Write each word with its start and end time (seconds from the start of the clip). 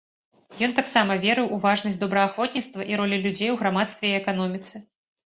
Ён 0.67 0.71
таксама 0.77 1.17
верыў 1.25 1.51
у 1.57 1.59
важнасць 1.65 1.99
добраахвотніцтва 2.03 2.87
і 2.93 2.97
ролі 3.03 3.21
людзей 3.27 3.53
у 3.57 3.59
грамадстве 3.61 4.05
і 4.13 4.17
эканоміцы. 4.23 4.83